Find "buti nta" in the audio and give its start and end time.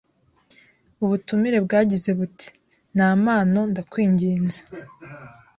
2.17-3.09